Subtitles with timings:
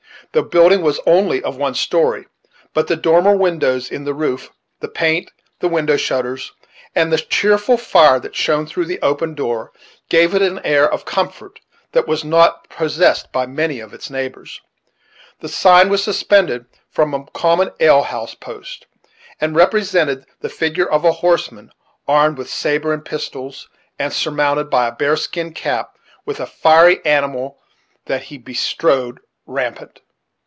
[0.33, 2.25] The building was only of one story;
[2.73, 6.53] but the dormer windows in the roof, the paint, the window shutters,
[6.95, 9.73] and the cheerful fire that shone through the open door,
[10.07, 11.59] gave it an air of comfort
[11.91, 14.61] that was not possessed by many of its neighbors.
[15.41, 18.85] The sign was suspended from a common ale house post,
[19.41, 21.73] and represented the figure of a horseman,
[22.07, 23.67] armed with sabre and pistols,
[23.99, 27.59] and surmounted by a bear skin cap, with a fiery animal
[28.05, 29.99] that he bestrode "rampant."